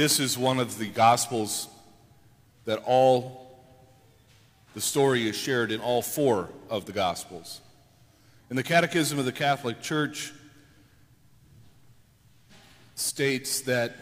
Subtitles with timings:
[0.00, 1.68] This is one of the Gospels
[2.64, 3.60] that all
[4.72, 7.60] the story is shared in all four of the Gospels.
[8.48, 10.32] In the Catechism of the Catholic Church
[12.94, 13.94] states that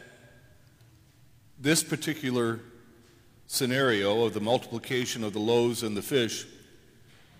[1.58, 2.60] this particular
[3.48, 6.46] scenario of the multiplication of the loaves and the fish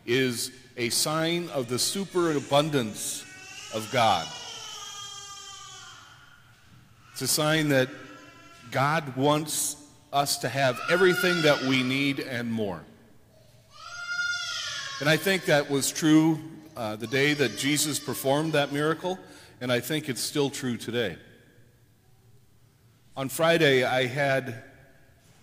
[0.04, 3.24] is a sign of the superabundance
[3.72, 4.26] of God.
[7.12, 7.88] It's a sign that
[8.70, 9.76] God wants
[10.12, 12.82] us to have everything that we need and more.
[15.00, 16.40] And I think that was true
[16.76, 19.18] uh, the day that Jesus performed that miracle,
[19.60, 21.16] and I think it's still true today.
[23.16, 24.62] On Friday, I had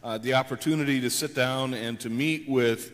[0.04, 2.92] uh, the opportunity to sit down and to meet with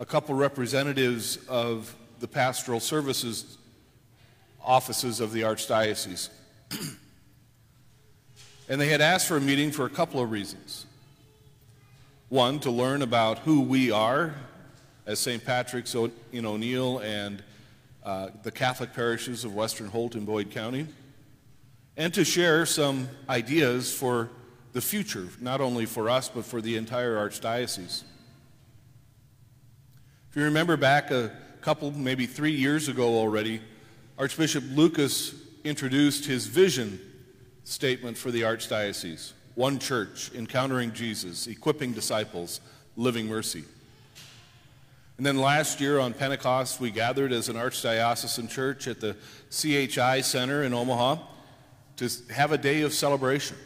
[0.00, 3.58] a couple representatives of the pastoral services
[4.64, 6.28] offices of the Archdiocese.
[8.68, 10.86] and they had asked for a meeting for a couple of reasons.
[12.28, 14.34] One, to learn about who we are
[15.06, 15.42] as St.
[15.44, 17.42] Patrick's in O'Neill and
[18.04, 20.86] uh, the Catholic parishes of Western Holt and Boyd County
[21.96, 24.30] and to share some ideas for
[24.72, 28.04] the future, not only for us, but for the entire Archdiocese.
[30.30, 33.60] If you remember back a couple, maybe three years ago already,
[34.16, 37.00] Archbishop Lucas introduced his vision
[37.68, 42.60] statement for the Archdiocese One church, encountering Jesus, equipping disciples,
[42.96, 43.64] living mercy.
[45.18, 49.16] And then last year on Pentecost, we gathered as an Archdiocesan church at the
[49.50, 51.18] CHI Center in Omaha
[51.96, 53.56] to have a day of celebration.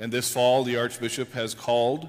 [0.00, 2.08] And this fall, the Archbishop has called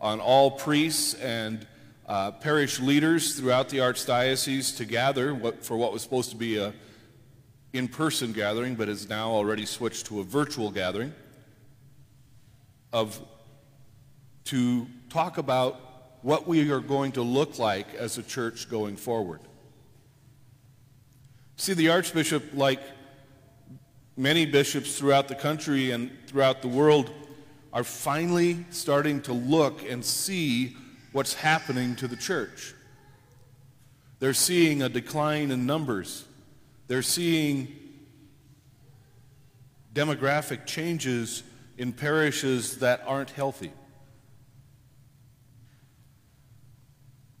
[0.00, 1.66] on all priests and
[2.06, 6.56] uh, parish leaders throughout the Archdiocese to gather what, for what was supposed to be
[6.56, 6.72] a
[7.74, 11.12] in-person gathering, but is now already switched to a virtual gathering,
[12.92, 13.20] of
[14.44, 15.80] to talk about
[16.22, 19.40] what we are going to look like as a church going forward.
[21.56, 22.80] See, the Archbishop, like
[24.16, 27.10] many bishops throughout the country and throughout the world,
[27.72, 30.76] are finally starting to look and see
[31.12, 32.74] what's happening to the church.
[34.20, 36.24] They're seeing a decline in numbers.
[36.86, 37.74] They're seeing
[39.94, 41.42] demographic changes
[41.78, 43.72] in parishes that aren't healthy.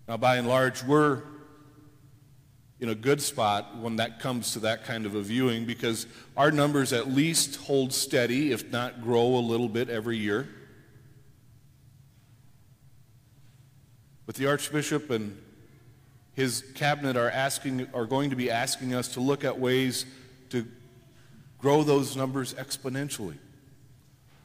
[0.08, 1.22] Now, by and large, we're
[2.80, 6.06] in a good spot when that comes to that kind of a viewing because
[6.36, 10.48] our numbers at least hold steady, if not grow a little bit every year.
[14.26, 15.40] But the Archbishop and
[16.34, 20.04] his cabinet are asking are going to be asking us to look at ways
[20.50, 20.66] to
[21.58, 23.36] grow those numbers exponentially.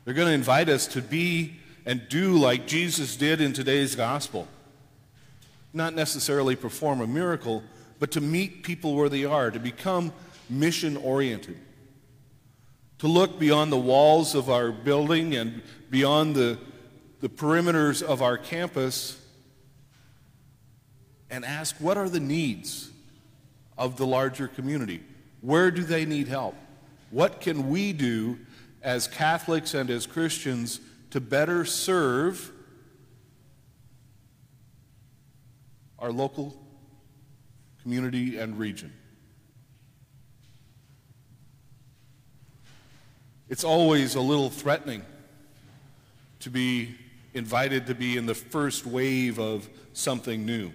[0.05, 4.47] They're going to invite us to be and do like Jesus did in today's gospel.
[5.73, 7.63] Not necessarily perform a miracle,
[8.00, 10.13] but to meet people where they are, to become
[10.50, 11.57] mission oriented,
[13.00, 16.57] to look beyond the walls of our building and beyond the,
[17.21, 19.19] the perimeters of our campus
[21.29, 22.90] and ask what are the needs
[23.78, 25.03] of the larger community?
[25.41, 26.56] Where do they need help?
[27.12, 28.40] What can we do
[28.81, 30.79] as Catholics and as Christians
[31.12, 32.51] to better serve
[36.00, 36.57] our local
[37.81, 38.94] community, and region.
[43.47, 45.03] It's always a little threatening
[46.41, 46.95] to be
[47.34, 50.72] invited to be in the first wave of something new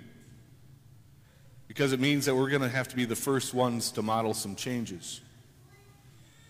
[1.74, 4.32] because it means that we're going to have to be the first ones to model
[4.32, 5.20] some changes.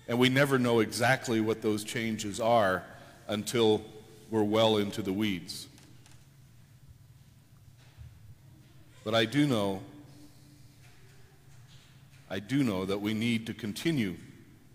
[0.06, 2.84] And we never know exactly what those changes are
[3.26, 3.80] until
[4.30, 5.66] we're well into the weeds.
[9.02, 9.80] But I do know
[12.28, 14.16] I do know that we need to continue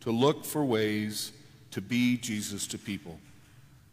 [0.01, 1.31] to look for ways
[1.71, 3.19] to be Jesus to people,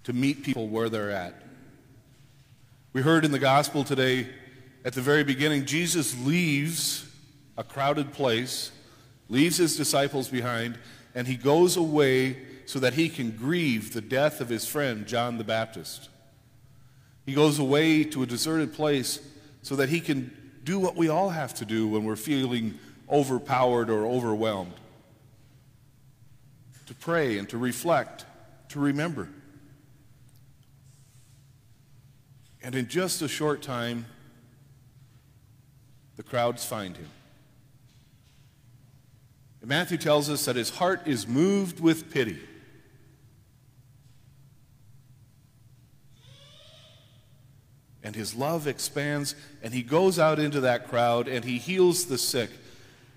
[0.05, 1.35] to meet people where they're at.
[2.93, 4.29] We heard in the gospel today
[4.87, 7.05] at the very beginning, Jesus leaves
[7.59, 8.71] a crowded place,
[9.29, 10.79] leaves his disciples behind,
[11.13, 12.37] and he goes away
[12.67, 16.09] so that he can grieve the death of his friend, John the Baptist.
[17.25, 19.19] He goes away to a deserted place
[19.63, 20.31] so that he can
[20.63, 22.79] do what we all have to do when we're feeling
[23.11, 24.75] overpowered or overwhelmed.
[26.87, 28.25] To pray and to reflect,
[28.69, 29.29] to remember.
[32.63, 34.07] And in just a short time,
[36.17, 37.09] the crowds find him.
[39.61, 42.39] And Matthew tells us that his heart is moved with pity.
[48.03, 52.19] And his love expands, and he goes out into that crowd and he heals the
[52.19, 52.51] sick,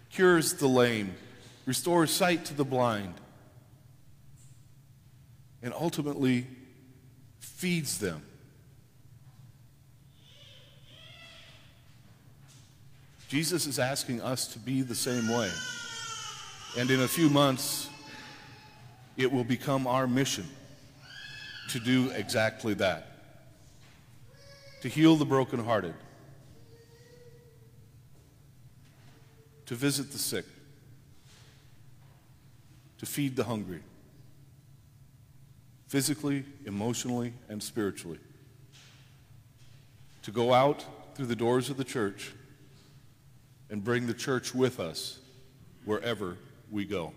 [0.09, 1.15] cures the lame,
[1.67, 3.13] restores sight to the blind,
[5.61, 6.47] and ultimately
[7.39, 8.23] feeds them
[13.29, 15.51] Jesus is asking us to be the same way.
[16.79, 17.87] And in a few months,
[19.17, 20.47] it will become our mission
[21.69, 23.05] to do exactly that.
[24.81, 25.93] To heal the brokenhearted,
[29.67, 30.45] to visit the sick,
[32.97, 33.81] to feed the hungry,
[35.87, 38.19] physically, emotionally, and spiritually,
[40.23, 40.83] to go out
[41.13, 42.31] through the doors of the church
[43.69, 45.19] and bring the church with us
[45.85, 46.37] wherever
[46.71, 47.13] we go.